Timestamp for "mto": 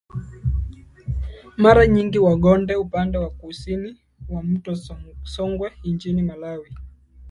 4.43-4.75